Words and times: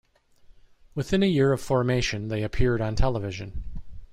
Within 0.95 1.21
a 1.21 1.27
year 1.27 1.53
of 1.53 1.61
formation, 1.61 2.29
they 2.29 2.41
appeared 2.41 2.81
on 2.81 2.95
television. 2.95 3.63